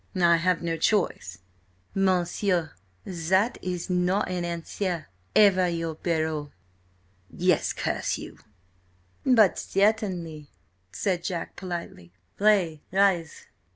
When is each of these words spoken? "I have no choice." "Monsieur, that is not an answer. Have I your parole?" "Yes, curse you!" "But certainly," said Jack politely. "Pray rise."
"I 0.19 0.37
have 0.37 0.63
no 0.63 0.77
choice." 0.77 1.37
"Monsieur, 1.93 2.71
that 3.05 3.59
is 3.61 3.87
not 3.87 4.31
an 4.31 4.43
answer. 4.43 5.09
Have 5.35 5.59
I 5.59 5.67
your 5.67 5.93
parole?" 5.93 6.53
"Yes, 7.29 7.71
curse 7.71 8.17
you!" 8.17 8.39
"But 9.23 9.59
certainly," 9.59 10.49
said 10.91 11.23
Jack 11.23 11.55
politely. 11.55 12.13
"Pray 12.35 12.81
rise." 12.91 13.45